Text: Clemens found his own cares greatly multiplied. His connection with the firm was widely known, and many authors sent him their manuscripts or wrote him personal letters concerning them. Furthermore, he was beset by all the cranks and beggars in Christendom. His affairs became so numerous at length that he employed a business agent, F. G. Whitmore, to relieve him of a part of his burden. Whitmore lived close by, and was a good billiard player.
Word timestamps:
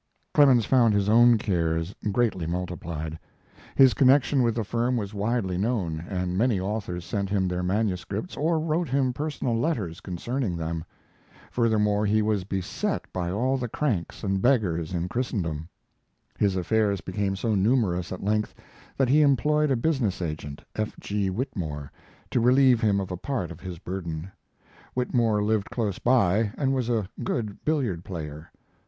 Clemens 0.33 0.65
found 0.65 0.95
his 0.95 1.07
own 1.09 1.37
cares 1.37 1.93
greatly 2.11 2.47
multiplied. 2.47 3.19
His 3.75 3.93
connection 3.93 4.41
with 4.41 4.55
the 4.55 4.63
firm 4.63 4.97
was 4.97 5.13
widely 5.13 5.59
known, 5.59 6.03
and 6.09 6.35
many 6.35 6.59
authors 6.59 7.05
sent 7.05 7.29
him 7.29 7.47
their 7.47 7.61
manuscripts 7.61 8.35
or 8.35 8.57
wrote 8.59 8.89
him 8.89 9.13
personal 9.13 9.55
letters 9.55 10.01
concerning 10.01 10.57
them. 10.57 10.83
Furthermore, 11.51 12.03
he 12.07 12.23
was 12.23 12.45
beset 12.45 13.05
by 13.13 13.29
all 13.29 13.57
the 13.57 13.67
cranks 13.67 14.23
and 14.23 14.41
beggars 14.41 14.91
in 14.91 15.07
Christendom. 15.07 15.69
His 16.35 16.55
affairs 16.55 16.99
became 17.01 17.35
so 17.35 17.53
numerous 17.53 18.11
at 18.11 18.23
length 18.23 18.55
that 18.97 19.07
he 19.09 19.21
employed 19.21 19.69
a 19.69 19.75
business 19.75 20.19
agent, 20.19 20.63
F. 20.75 20.95
G. 20.99 21.29
Whitmore, 21.29 21.91
to 22.31 22.39
relieve 22.39 22.81
him 22.81 22.99
of 22.99 23.11
a 23.11 23.17
part 23.17 23.51
of 23.51 23.59
his 23.59 23.77
burden. 23.77 24.31
Whitmore 24.95 25.43
lived 25.43 25.69
close 25.69 25.99
by, 25.99 26.53
and 26.57 26.73
was 26.73 26.89
a 26.89 27.07
good 27.23 27.63
billiard 27.63 28.03
player. 28.03 28.51